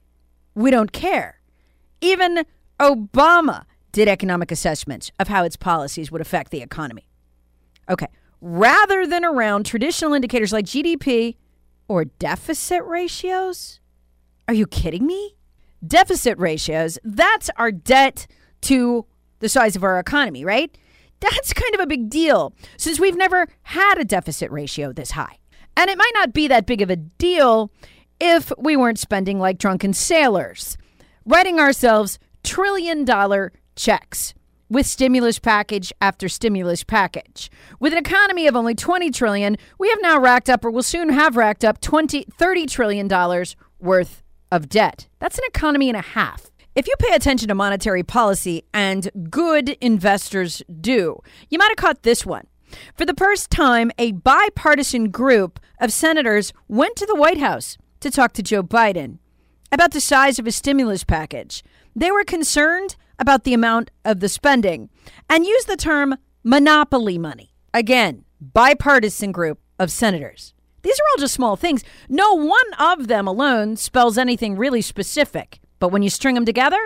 We 0.53 0.69
don't 0.69 0.91
care. 0.91 1.41
Even 2.01 2.45
Obama 2.79 3.65
did 3.91 4.07
economic 4.07 4.51
assessments 4.51 5.11
of 5.19 5.27
how 5.27 5.43
its 5.43 5.55
policies 5.55 6.11
would 6.11 6.21
affect 6.21 6.51
the 6.51 6.61
economy. 6.61 7.07
Okay, 7.89 8.07
rather 8.39 9.05
than 9.05 9.25
around 9.25 9.65
traditional 9.65 10.13
indicators 10.13 10.53
like 10.53 10.65
GDP 10.65 11.35
or 11.87 12.05
deficit 12.05 12.83
ratios? 12.83 13.79
Are 14.47 14.53
you 14.53 14.65
kidding 14.65 15.05
me? 15.05 15.35
Deficit 15.85 16.37
ratios, 16.37 16.97
that's 17.03 17.49
our 17.57 17.71
debt 17.71 18.27
to 18.61 19.05
the 19.39 19.49
size 19.49 19.75
of 19.75 19.83
our 19.83 19.99
economy, 19.99 20.45
right? 20.45 20.77
That's 21.21 21.53
kind 21.53 21.73
of 21.73 21.79
a 21.79 21.87
big 21.87 22.09
deal 22.09 22.53
since 22.77 22.99
we've 22.99 23.15
never 23.15 23.47
had 23.63 23.97
a 23.97 24.05
deficit 24.05 24.51
ratio 24.51 24.91
this 24.91 25.11
high. 25.11 25.37
And 25.77 25.89
it 25.89 25.97
might 25.97 26.11
not 26.13 26.33
be 26.33 26.47
that 26.47 26.65
big 26.65 26.81
of 26.81 26.89
a 26.89 26.95
deal 26.95 27.71
if 28.19 28.51
we 28.57 28.75
weren't 28.75 28.99
spending 28.99 29.39
like 29.39 29.57
drunken 29.57 29.93
sailors, 29.93 30.77
writing 31.25 31.59
ourselves 31.59 32.19
trillion 32.43 33.05
dollar 33.05 33.53
checks 33.75 34.33
with 34.69 34.85
stimulus 34.85 35.37
package 35.37 35.91
after 36.01 36.29
stimulus 36.29 36.83
package. 36.83 37.51
With 37.79 37.93
an 37.93 37.99
economy 37.99 38.47
of 38.47 38.55
only 38.55 38.73
20 38.73 39.11
trillion, 39.11 39.57
we 39.77 39.89
have 39.89 39.99
now 40.01 40.19
racked 40.19 40.49
up 40.49 40.63
or 40.63 40.71
will 40.71 40.83
soon 40.83 41.09
have 41.09 41.35
racked 41.35 41.65
up 41.65 41.81
20 41.81 42.25
30 42.37 42.65
trillion 42.67 43.07
dollars 43.07 43.55
worth 43.79 44.23
of 44.51 44.69
debt. 44.69 45.07
That's 45.19 45.37
an 45.37 45.43
economy 45.47 45.89
and 45.89 45.97
a 45.97 46.01
half. 46.01 46.51
If 46.73 46.87
you 46.87 46.93
pay 46.99 47.13
attention 47.13 47.49
to 47.49 47.55
monetary 47.55 48.01
policy 48.01 48.63
and 48.73 49.11
good 49.29 49.69
investors 49.81 50.63
do, 50.79 51.19
you 51.49 51.57
might 51.57 51.67
have 51.67 51.75
caught 51.75 52.03
this 52.03 52.25
one. 52.25 52.47
For 52.95 53.05
the 53.05 53.13
first 53.17 53.51
time, 53.51 53.91
a 53.97 54.13
bipartisan 54.13 55.09
group 55.09 55.59
of 55.81 55.91
senators 55.91 56.53
went 56.69 56.95
to 56.95 57.05
the 57.05 57.15
White 57.15 57.39
House 57.39 57.77
to 57.99 58.09
talk 58.09 58.31
to 58.33 58.43
Joe 58.43 58.63
Biden 58.63 59.17
about 59.69 59.91
the 59.91 59.99
size 59.99 60.39
of 60.39 60.45
his 60.45 60.55
stimulus 60.55 61.03
package. 61.03 61.61
They 61.93 62.09
were 62.09 62.23
concerned 62.23 62.95
about 63.19 63.43
the 63.43 63.53
amount 63.53 63.91
of 64.05 64.21
the 64.21 64.29
spending 64.29 64.89
and 65.29 65.45
used 65.45 65.67
the 65.67 65.75
term 65.75 66.15
monopoly 66.41 67.17
money. 67.17 67.53
Again, 67.73 68.23
bipartisan 68.39 69.33
group 69.33 69.59
of 69.77 69.91
senators. 69.91 70.53
These 70.83 70.97
are 70.97 71.03
all 71.11 71.19
just 71.19 71.33
small 71.33 71.57
things. 71.57 71.83
No 72.07 72.33
one 72.33 72.73
of 72.79 73.09
them 73.09 73.27
alone 73.27 73.75
spells 73.75 74.17
anything 74.17 74.55
really 74.55 74.81
specific. 74.81 75.59
But 75.81 75.91
when 75.91 76.03
you 76.03 76.11
string 76.11 76.35
them 76.35 76.45
together, 76.45 76.77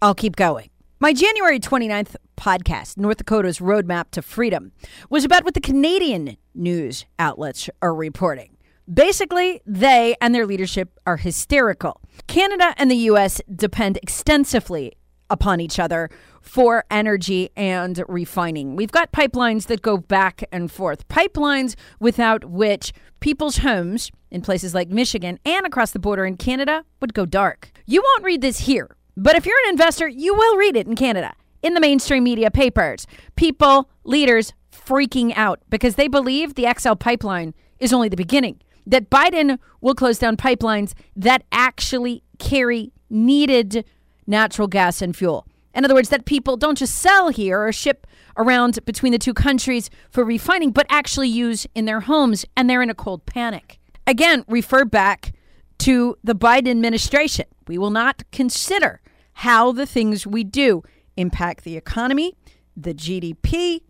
I'll 0.00 0.14
keep 0.14 0.36
going. 0.36 0.70
My 1.00 1.12
January 1.12 1.58
29th 1.58 2.14
podcast, 2.36 2.96
North 2.96 3.16
Dakota's 3.16 3.58
Roadmap 3.58 4.12
to 4.12 4.22
Freedom, 4.22 4.70
was 5.10 5.24
about 5.24 5.42
what 5.42 5.54
the 5.54 5.60
Canadian 5.60 6.36
news 6.54 7.04
outlets 7.18 7.68
are 7.82 7.92
reporting. 7.92 8.56
Basically, 8.92 9.60
they 9.66 10.14
and 10.20 10.32
their 10.32 10.46
leadership 10.46 11.00
are 11.04 11.16
hysterical. 11.16 12.00
Canada 12.28 12.74
and 12.76 12.92
the 12.92 13.08
U.S. 13.10 13.40
depend 13.52 13.96
extensively 13.96 14.92
upon 15.30 15.58
each 15.60 15.80
other 15.80 16.08
for 16.44 16.84
energy 16.90 17.50
and 17.56 18.04
refining. 18.06 18.76
We've 18.76 18.92
got 18.92 19.12
pipelines 19.12 19.66
that 19.66 19.82
go 19.82 19.96
back 19.96 20.44
and 20.52 20.70
forth, 20.70 21.08
pipelines 21.08 21.74
without 21.98 22.44
which 22.44 22.92
people's 23.20 23.58
homes 23.58 24.12
in 24.30 24.42
places 24.42 24.74
like 24.74 24.90
Michigan 24.90 25.38
and 25.46 25.66
across 25.66 25.92
the 25.92 25.98
border 25.98 26.26
in 26.26 26.36
Canada 26.36 26.84
would 27.00 27.14
go 27.14 27.24
dark. 27.24 27.72
You 27.86 28.02
won't 28.02 28.24
read 28.24 28.42
this 28.42 28.60
here, 28.60 28.94
but 29.16 29.36
if 29.36 29.46
you're 29.46 29.58
an 29.64 29.70
investor, 29.70 30.06
you 30.06 30.34
will 30.34 30.56
read 30.56 30.76
it 30.76 30.86
in 30.86 30.94
Canada 30.94 31.32
in 31.62 31.72
the 31.72 31.80
mainstream 31.80 32.24
media 32.24 32.50
papers. 32.50 33.06
People, 33.36 33.88
leaders 34.04 34.52
freaking 34.70 35.32
out 35.36 35.60
because 35.70 35.94
they 35.94 36.08
believe 36.08 36.54
the 36.54 36.72
XL 36.78 36.94
pipeline 36.94 37.54
is 37.78 37.92
only 37.92 38.10
the 38.10 38.16
beginning. 38.16 38.60
That 38.86 39.08
Biden 39.08 39.58
will 39.80 39.94
close 39.94 40.18
down 40.18 40.36
pipelines 40.36 40.92
that 41.16 41.44
actually 41.50 42.22
carry 42.38 42.92
needed 43.08 43.86
natural 44.26 44.68
gas 44.68 45.00
and 45.00 45.16
fuel. 45.16 45.46
In 45.74 45.84
other 45.84 45.94
words, 45.94 46.08
that 46.10 46.24
people 46.24 46.56
don't 46.56 46.78
just 46.78 46.94
sell 46.94 47.28
here 47.28 47.60
or 47.60 47.72
ship 47.72 48.06
around 48.36 48.78
between 48.84 49.12
the 49.12 49.18
two 49.18 49.34
countries 49.34 49.90
for 50.10 50.24
refining, 50.24 50.70
but 50.70 50.86
actually 50.88 51.28
use 51.28 51.66
in 51.74 51.84
their 51.84 52.00
homes, 52.00 52.44
and 52.56 52.68
they're 52.68 52.82
in 52.82 52.90
a 52.90 52.94
cold 52.94 53.26
panic. 53.26 53.78
Again, 54.06 54.44
refer 54.48 54.84
back 54.84 55.32
to 55.78 56.16
the 56.22 56.34
Biden 56.34 56.70
administration. 56.70 57.46
We 57.66 57.78
will 57.78 57.90
not 57.90 58.22
consider 58.30 59.00
how 59.34 59.72
the 59.72 59.86
things 59.86 60.26
we 60.26 60.44
do 60.44 60.82
impact 61.16 61.64
the 61.64 61.76
economy, 61.76 62.34
the 62.76 62.94
GDP, 62.94 63.80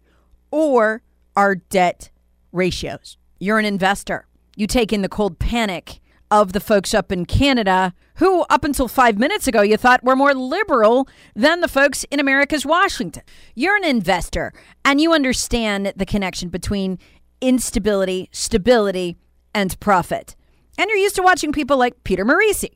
or 0.51 1.03
our 1.37 1.57
debt 1.57 2.11
ratios. 2.53 3.19
You're 3.39 3.59
an 3.59 3.65
investor. 3.65 4.27
You 4.57 4.67
take 4.67 4.93
in 4.93 5.03
the 5.03 5.09
cold 5.09 5.39
panic 5.39 6.01
of 6.41 6.53
the 6.53 6.59
folks 6.59 6.93
up 6.93 7.13
in 7.13 7.25
Canada 7.25 7.95
who, 8.17 8.43
up 8.51 8.65
until 8.65 8.89
five 8.89 9.19
minutes 9.19 9.47
ago, 9.47 9.63
you 9.63 9.77
thought 9.77 10.03
were 10.03 10.17
more 10.17 10.35
liberal 10.35 11.09
than 11.37 11.61
the 11.61 11.69
folks 11.69 12.03
in 12.11 12.19
America's 12.19 12.67
Washington. 12.67 13.23
You're 13.55 13.77
an 13.77 13.85
investor 13.85 14.53
and 14.85 15.01
you 15.01 15.13
understand 15.13 15.93
the 15.95 16.05
connection 16.05 16.49
between 16.49 16.99
instability, 17.41 18.29
stability, 18.33 19.17
and 19.55 19.79
profit. 19.79 20.35
And 20.77 20.89
you're 20.89 20.99
used 20.99 21.15
to 21.17 21.23
watching 21.23 21.53
people 21.53 21.77
like 21.77 22.03
Peter 22.03 22.25
Morici 22.25 22.71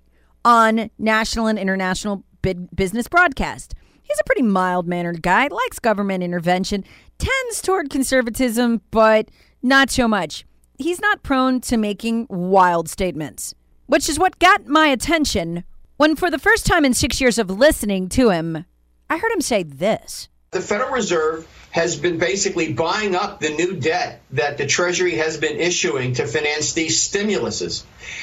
on 0.45 0.89
national 0.97 1.49
and 1.49 1.59
international 1.59 2.23
business 2.75 3.09
broadcast. 3.09 3.75
He's 4.03 4.21
a 4.21 4.25
pretty 4.25 4.43
mild 4.43 4.87
mannered 4.87 5.21
guy, 5.21 5.49
likes 5.49 5.81
government 5.81 6.23
intervention, 6.23 6.85
tends 7.19 7.61
toward 7.61 7.91
conservatism, 7.91 8.83
but 8.93 9.31
not 9.65 9.91
so 9.91 10.07
much. 10.07 10.45
He's 10.79 11.01
not 11.01 11.25
prone 11.25 11.61
to 11.63 11.77
making 11.77 12.29
wild 12.31 12.89
statements, 12.89 13.53
which 13.87 14.09
is 14.09 14.17
what 14.17 14.39
got 14.39 14.69
my 14.69 14.87
attention 14.87 15.65
when, 15.97 16.15
for 16.15 16.31
the 16.31 16.39
first 16.39 16.65
time 16.67 16.85
in 16.85 16.95
six 16.95 17.21
years 17.21 17.37
of 17.39 17.51
listening 17.51 18.09
to 18.11 18.31
him, 18.31 18.65
I 19.11 19.19
heard 19.19 19.33
him 19.33 19.41
say 19.41 19.65
this. 19.65 20.29
The 20.53 20.61
Federal 20.61 20.93
Reserve 20.93 21.49
has 21.73 21.97
been 21.97 22.19
basically 22.19 22.73
buying 22.73 23.17
up 23.17 23.41
the 23.41 23.51
new 23.51 23.75
debt 23.75 24.23
that 24.31 24.57
the 24.57 24.67
Treasury 24.67 25.17
has 25.17 25.37
been 25.37 25.59
issuing 25.59 26.15
to 26.15 26.27
finance 26.29 26.75
these 26.75 26.97
stimuluses. 26.97 27.83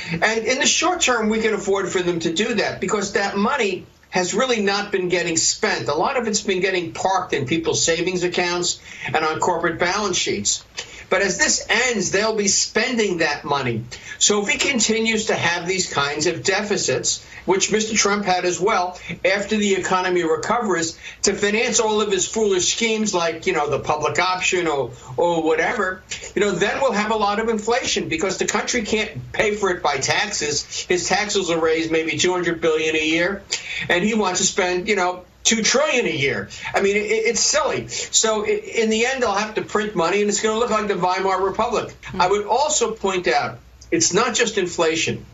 And 0.09 0.45
in 0.47 0.59
the 0.59 0.65
short 0.65 1.01
term, 1.01 1.27
we 1.27 1.41
can 1.41 1.53
afford 1.53 1.89
for 1.89 2.01
them 2.01 2.19
to 2.21 2.33
do 2.33 2.53
that 2.53 2.79
because 2.79 3.11
that 3.11 3.35
money 3.35 3.85
has 4.09 4.33
really 4.33 4.61
not 4.61 4.93
been 4.93 5.09
getting 5.09 5.35
spent. 5.35 5.89
A 5.89 5.93
lot 5.93 6.15
of 6.15 6.29
it's 6.29 6.41
been 6.41 6.61
getting 6.61 6.93
parked 6.93 7.33
in 7.33 7.45
people's 7.45 7.83
savings 7.83 8.23
accounts 8.23 8.79
and 9.07 9.17
on 9.17 9.41
corporate 9.41 9.77
balance 9.77 10.15
sheets. 10.15 10.63
But 11.09 11.21
as 11.21 11.37
this 11.37 11.65
ends, 11.69 12.11
they'll 12.11 12.35
be 12.35 12.47
spending 12.47 13.17
that 13.17 13.45
money. 13.45 13.83
So 14.17 14.41
if 14.41 14.49
he 14.49 14.57
continues 14.57 15.25
to 15.25 15.35
have 15.35 15.67
these 15.67 15.91
kinds 15.91 16.25
of 16.25 16.43
deficits, 16.43 17.25
which 17.45 17.69
Mr. 17.69 17.95
Trump 17.95 18.25
had 18.25 18.45
as 18.45 18.59
well, 18.59 18.99
after 19.23 19.57
the 19.57 19.75
economy 19.75 20.23
recovers, 20.23 20.97
to 21.23 21.33
finance 21.33 21.79
all 21.79 22.01
of 22.01 22.11
his 22.11 22.27
foolish 22.27 22.73
schemes 22.73 23.13
like, 23.13 23.45
you 23.45 23.53
know, 23.53 23.69
the 23.69 23.79
public 23.79 24.19
option 24.19 24.67
or, 24.67 24.91
or 25.17 25.43
whatever, 25.43 26.01
you 26.35 26.41
know, 26.41 26.51
then 26.51 26.81
we'll 26.81 26.91
have 26.91 27.11
a 27.11 27.15
lot 27.15 27.39
of 27.39 27.49
inflation 27.49 28.09
because 28.09 28.37
the 28.37 28.45
country 28.45 28.81
can't 28.81 29.31
pay 29.31 29.55
for 29.55 29.69
it 29.69 29.83
by 29.83 29.97
taxes. 29.97 30.85
His 30.87 31.07
taxes 31.07 31.49
will 31.49 31.61
raise 31.61 31.91
maybe 31.91 32.17
200 32.17 32.61
billion 32.61 32.95
a 32.95 33.05
year, 33.05 33.43
and 33.89 34.03
he 34.03 34.15
wants 34.15 34.39
to 34.39 34.45
spend, 34.45 34.87
you 34.87 34.95
know, 34.95 35.23
two 35.45 35.63
trillion 35.63 36.05
a 36.05 36.09
year. 36.09 36.49
I 36.73 36.81
mean, 36.81 36.97
it, 36.97 36.99
it's 36.99 37.39
silly. 37.39 37.87
So 37.87 38.45
in 38.45 38.89
the 38.89 39.05
end, 39.05 39.23
they'll 39.23 39.31
have 39.31 39.55
to 39.55 39.61
print 39.61 39.95
money, 39.95 40.19
and 40.19 40.29
it's 40.29 40.41
going 40.41 40.53
to 40.53 40.59
look 40.59 40.71
like 40.71 40.89
the 40.89 40.97
Weimar 40.97 41.41
Republic. 41.41 41.87
Mm-hmm. 41.87 42.21
I 42.21 42.27
would 42.27 42.45
also 42.45 42.91
point 42.91 43.29
out 43.29 43.59
it's 43.91 44.13
not 44.13 44.35
just 44.35 44.57
inflation. 44.57 45.25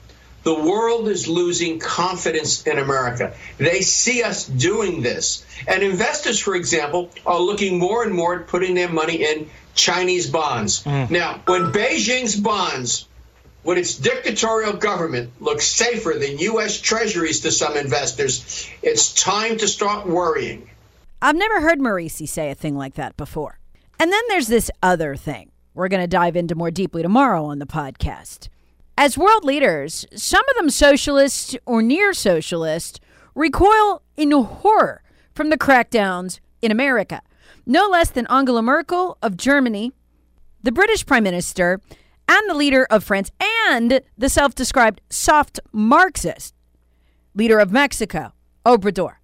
The 0.43 0.55
world 0.55 1.07
is 1.07 1.27
losing 1.27 1.79
confidence 1.79 2.65
in 2.65 2.79
America. 2.79 3.33
They 3.57 3.81
see 3.81 4.23
us 4.23 4.45
doing 4.45 5.01
this. 5.01 5.45
And 5.67 5.83
investors, 5.83 6.39
for 6.39 6.55
example, 6.55 7.11
are 7.27 7.39
looking 7.39 7.77
more 7.77 8.03
and 8.03 8.13
more 8.13 8.39
at 8.39 8.47
putting 8.47 8.73
their 8.73 8.89
money 8.89 9.23
in 9.23 9.49
Chinese 9.75 10.29
bonds. 10.29 10.83
Mm. 10.83 11.11
Now, 11.11 11.41
when 11.45 11.71
Beijing's 11.71 12.35
bonds 12.35 13.07
when 13.63 13.77
its 13.77 13.95
dictatorial 13.95 14.73
government 14.73 15.31
looks 15.39 15.65
safer 15.65 16.13
than 16.17 16.39
U.S. 16.39 16.79
treasuries 16.79 17.41
to 17.41 17.51
some 17.51 17.77
investors, 17.77 18.69
it's 18.81 19.13
time 19.13 19.57
to 19.57 19.67
start 19.67 20.07
worrying. 20.07 20.69
I've 21.21 21.35
never 21.35 21.61
heard 21.61 21.79
Morici 21.79 22.27
say 22.27 22.49
a 22.49 22.55
thing 22.55 22.75
like 22.75 22.95
that 22.95 23.15
before. 23.17 23.59
And 23.99 24.11
then 24.11 24.21
there's 24.29 24.47
this 24.47 24.71
other 24.81 25.15
thing 25.15 25.51
we're 25.73 25.87
going 25.87 26.01
to 26.01 26.07
dive 26.07 26.35
into 26.35 26.55
more 26.55 26.71
deeply 26.71 27.01
tomorrow 27.01 27.45
on 27.45 27.59
the 27.59 27.67
podcast. 27.67 28.49
As 28.97 29.17
world 29.17 29.45
leaders, 29.45 30.05
some 30.15 30.43
of 30.49 30.55
them 30.57 30.69
socialist 30.69 31.57
or 31.65 31.81
near 31.81 32.13
socialist, 32.13 32.99
recoil 33.35 34.01
in 34.17 34.31
horror 34.31 35.01
from 35.33 35.49
the 35.49 35.57
crackdowns 35.57 36.39
in 36.61 36.71
America. 36.71 37.21
No 37.65 37.87
less 37.87 38.09
than 38.09 38.27
Angela 38.27 38.61
Merkel 38.61 39.17
of 39.21 39.37
Germany, 39.37 39.91
the 40.63 40.71
British 40.71 41.05
Prime 41.05 41.23
Minister, 41.23 41.79
and 42.27 42.49
the 42.49 42.55
leader 42.55 42.87
of 42.89 43.03
France 43.03 43.31
and 43.67 44.01
the 44.17 44.29
self 44.29 44.55
described 44.55 45.01
soft 45.09 45.59
Marxist 45.71 46.53
leader 47.33 47.59
of 47.59 47.71
Mexico, 47.71 48.33
Obrador, 48.65 49.15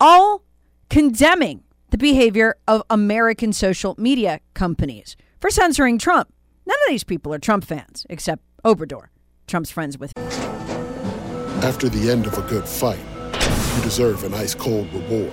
all 0.00 0.42
condemning 0.88 1.62
the 1.90 1.98
behavior 1.98 2.56
of 2.66 2.82
American 2.88 3.52
social 3.52 3.94
media 3.98 4.40
companies 4.54 5.16
for 5.40 5.50
censoring 5.50 5.98
Trump. 5.98 6.32
None 6.66 6.78
of 6.86 6.88
these 6.88 7.04
people 7.04 7.34
are 7.34 7.38
Trump 7.38 7.64
fans, 7.64 8.06
except 8.08 8.42
Obrador, 8.64 9.08
Trump's 9.46 9.70
friends 9.70 9.98
with. 9.98 10.12
After 11.62 11.88
the 11.88 12.10
end 12.10 12.26
of 12.26 12.38
a 12.38 12.42
good 12.42 12.66
fight, 12.66 12.98
you 13.76 13.82
deserve 13.82 14.24
an 14.24 14.34
ice 14.34 14.54
cold 14.54 14.92
reward. 14.92 15.32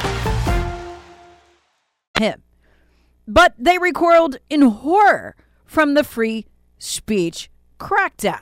But 3.27 3.53
they 3.57 3.77
recoiled 3.77 4.37
in 4.49 4.61
horror 4.61 5.35
from 5.65 5.93
the 5.93 6.03
free 6.03 6.45
speech 6.77 7.49
crackdown, 7.79 8.41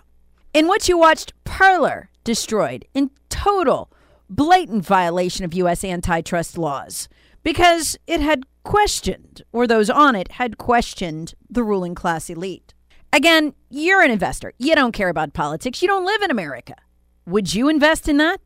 in 0.54 0.68
which 0.68 0.90
you 0.90 0.98
watched 0.98 1.34
Parler 1.44 2.10
destroyed 2.24 2.86
in 2.94 3.12
total, 3.30 3.92
blatant 4.30 4.86
violation 4.86 5.46
of 5.46 5.54
U.S. 5.54 5.84
antitrust 5.84 6.58
laws 6.58 7.08
because 7.44 7.98
it 8.08 8.22
had 8.22 8.44
questioned, 8.64 9.42
or 9.52 9.66
those 9.66 9.90
on 9.90 10.16
it 10.16 10.34
had 10.34 10.58
questioned, 10.58 11.34
the 11.50 11.64
ruling 11.64 11.96
class 11.96 12.30
elite. 12.30 12.74
Again, 13.12 13.54
you're 13.70 14.02
an 14.02 14.12
investor. 14.12 14.54
You 14.58 14.76
don't 14.76 14.92
care 14.92 15.10
about 15.10 15.34
politics. 15.34 15.82
You 15.82 15.88
don't 15.88 16.06
live 16.06 16.22
in 16.22 16.32
America. 16.32 16.76
Would 17.26 17.54
you 17.54 17.70
invest 17.70 18.08
in 18.08 18.18
that? 18.18 18.40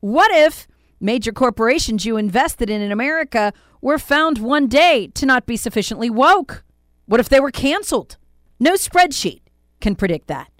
What 0.00 0.30
if 0.30 0.66
major 1.00 1.32
corporations 1.32 2.04
you 2.04 2.16
invested 2.16 2.68
in 2.68 2.82
in 2.82 2.92
America 2.92 3.52
were 3.84 3.98
found 3.98 4.38
one 4.38 4.66
day 4.66 5.08
to 5.08 5.26
not 5.26 5.44
be 5.44 5.58
sufficiently 5.58 6.08
woke? 6.08 6.64
What 7.04 7.20
if 7.20 7.28
they 7.28 7.38
were 7.38 7.50
canceled? 7.50 8.16
No 8.58 8.72
spreadsheet 8.72 9.42
can 9.82 9.94
predict 9.94 10.26
that. 10.28 10.50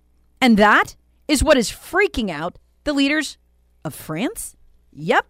And 0.42 0.58
that 0.58 0.94
is 1.26 1.42
what 1.42 1.56
is 1.56 1.70
freaking 1.70 2.30
out 2.30 2.58
the 2.84 2.92
leaders 2.92 3.38
of 3.82 3.94
France? 3.94 4.56
Yep. 4.92 5.26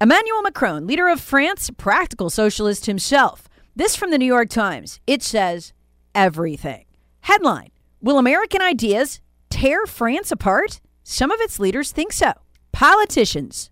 Emmanuel 0.00 0.42
Macron, 0.42 0.84
leader 0.84 1.06
of 1.06 1.20
France, 1.20 1.70
practical 1.76 2.28
socialist 2.28 2.86
himself. 2.86 3.48
This 3.76 3.94
from 3.94 4.10
the 4.10 4.18
New 4.18 4.26
York 4.26 4.48
Times. 4.50 4.98
It 5.06 5.22
says 5.22 5.72
everything. 6.16 6.86
Headline 7.20 7.70
Will 8.00 8.18
American 8.18 8.60
ideas 8.60 9.20
tear 9.48 9.86
France 9.86 10.32
apart? 10.32 10.80
Some 11.04 11.30
of 11.30 11.40
its 11.40 11.60
leaders 11.60 11.92
think 11.92 12.12
so. 12.12 12.32
Politicians, 12.72 13.70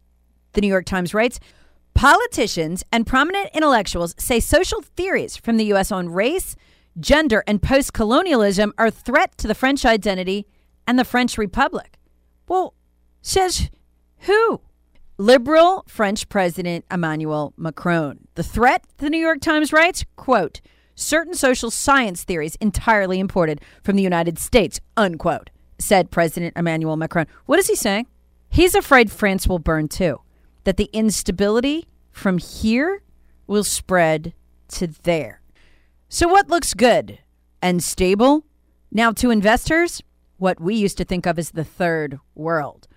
the 0.53 0.61
New 0.61 0.69
York 0.69 0.85
Times 0.85 1.13
writes, 1.13 1.41
Politicians 1.95 2.85
and 2.93 3.07
prominent 3.07 3.51
intellectuals 3.55 4.15
say 4.19 4.41
social 4.41 4.81
theories 4.81 5.37
from 5.37 5.57
the 5.57 5.67
U.S. 5.67 5.93
on 5.93 6.09
race, 6.09 6.57
gender, 6.99 7.45
and 7.47 7.63
post 7.63 7.93
colonialism 7.93 8.73
are 8.79 8.87
a 8.87 8.91
threat 8.91 9.37
to 9.39 9.47
the 9.47 9.55
French 9.55 9.85
identity 9.85 10.47
and 10.87 10.99
the 10.99 11.05
French 11.05 11.37
Republic. 11.37 11.99
Well, 12.49 12.75
says 13.23 13.71
who? 14.21 14.61
Liberal 15.19 15.85
French 15.87 16.29
President 16.29 16.85
Emmanuel 16.91 17.53
Macron. 17.57 18.27
The 18.35 18.43
threat, 18.43 18.85
the 18.97 19.11
New 19.11 19.19
York 19.21 19.41
Times 19.41 19.73
writes, 19.73 20.05
quote, 20.17 20.61
certain 20.95 21.35
social 21.35 21.71
science 21.71 22.25
theories 22.25 22.57
entirely 22.57 23.21
imported 23.21 23.61
from 23.83 23.97
the 23.97 24.03
United 24.03 24.39
States, 24.39 24.81
unquote, 24.97 25.51
said 25.79 26.11
President 26.11 26.55
Emmanuel 26.57 26.97
Macron. 26.97 27.27
What 27.47 27.59
is 27.59 27.67
he 27.67 27.77
saying? 27.77 28.07
He's 28.49 28.75
afraid 28.75 29.11
France 29.11 29.47
will 29.47 29.59
burn 29.59 29.89
too, 29.89 30.21
that 30.65 30.77
the 30.77 30.91
instability 30.93 31.87
from 32.11 32.39
here 32.39 33.03
will 33.47 33.65
spread 33.65 34.35
to 34.69 34.87
there. 34.87 35.41
So, 36.09 36.29
what 36.29 36.49
looks 36.49 36.75
good 36.75 37.19
and 37.63 37.83
stable? 37.83 38.45
Now, 38.93 39.13
to 39.13 39.31
investors, 39.31 40.03
what 40.39 40.61
we 40.61 40.75
used 40.75 40.99
to 40.99 41.05
think 41.05 41.27
of 41.27 41.39
as 41.39 41.51
the 41.51 41.65
third 41.65 42.19
world. 42.35 42.89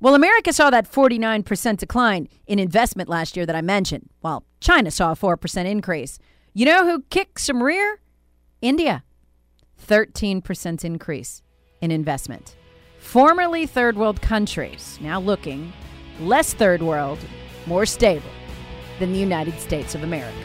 Well, 0.00 0.14
America 0.14 0.52
saw 0.52 0.70
that 0.70 0.90
49% 0.90 1.76
decline 1.76 2.28
in 2.46 2.58
investment 2.58 3.08
last 3.08 3.36
year 3.36 3.46
that 3.46 3.54
I 3.54 3.60
mentioned, 3.60 4.08
while 4.20 4.44
China 4.60 4.90
saw 4.90 5.12
a 5.12 5.16
4% 5.16 5.64
increase. 5.64 6.18
You 6.54 6.66
know 6.66 6.84
who 6.84 7.02
kicked 7.10 7.40
some 7.40 7.62
rear? 7.62 8.00
India. 8.60 9.04
13% 9.86 10.84
increase 10.84 11.42
in 11.80 11.90
investment. 11.90 12.56
Formerly 12.98 13.66
third 13.66 13.96
world 13.96 14.22
countries, 14.22 14.98
now 15.00 15.20
looking 15.20 15.72
less 16.20 16.54
third 16.54 16.82
world, 16.82 17.18
more 17.66 17.86
stable 17.86 18.30
than 18.98 19.12
the 19.12 19.18
United 19.18 19.58
States 19.58 19.94
of 19.94 20.02
America. 20.02 20.36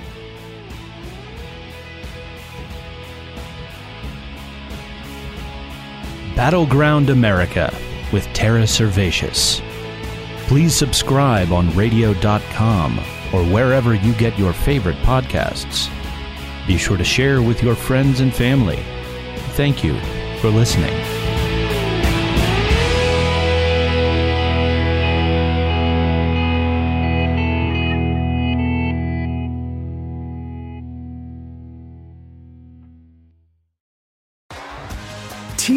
Battleground 6.35 7.09
America 7.09 7.73
with 8.13 8.25
Tara 8.33 8.63
Servatius. 8.63 9.61
Please 10.47 10.75
subscribe 10.75 11.51
on 11.51 11.75
radio.com 11.75 12.99
or 13.33 13.43
wherever 13.43 13.93
you 13.93 14.13
get 14.13 14.37
your 14.37 14.53
favorite 14.53 14.97
podcasts. 14.97 15.89
Be 16.67 16.77
sure 16.77 16.97
to 16.97 17.03
share 17.03 17.41
with 17.41 17.63
your 17.63 17.75
friends 17.75 18.19
and 18.19 18.33
family. 18.33 18.79
Thank 19.55 19.83
you 19.83 19.99
for 20.39 20.49
listening. 20.49 21.06